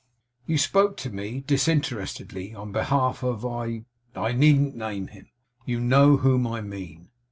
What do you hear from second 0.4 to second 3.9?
You spoke to me, disinterestedly, on behalf of I